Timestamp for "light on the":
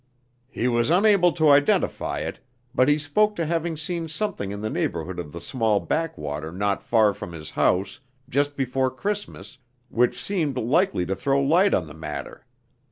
11.39-11.93